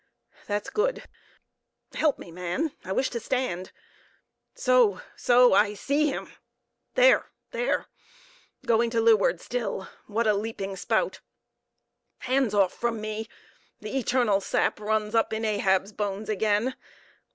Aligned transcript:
"That's 0.47 0.71
good. 0.71 1.03
Help 1.93 2.17
me, 2.17 2.31
man; 2.31 2.71
I 2.83 2.91
wish 2.91 3.11
to 3.11 3.19
stand. 3.19 3.71
So, 4.55 4.99
so, 5.15 5.53
I 5.53 5.75
see 5.75 6.07
him! 6.07 6.31
there! 6.95 7.29
there! 7.51 7.85
going 8.65 8.89
to 8.89 8.99
leeward 8.99 9.39
still; 9.39 9.89
what 10.07 10.25
a 10.25 10.33
leaping 10.33 10.75
spout!—Hands 10.75 12.55
off 12.55 12.73
from 12.73 12.99
me! 12.99 13.29
The 13.79 13.95
eternal 13.95 14.41
sap 14.41 14.79
runs 14.79 15.13
up 15.13 15.33
in 15.33 15.45
Ahab's 15.45 15.91
bones 15.93 16.29
again! 16.29 16.73